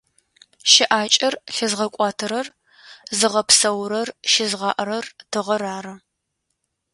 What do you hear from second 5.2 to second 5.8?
тыгъэр